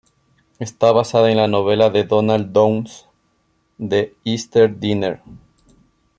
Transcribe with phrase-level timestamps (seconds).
[0.57, 3.05] Está basada en la novela de Donald Downes
[3.77, 5.21] "The Easter Dinner".